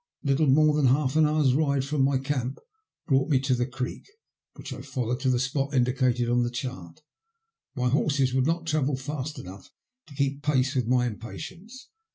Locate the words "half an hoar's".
0.87-1.53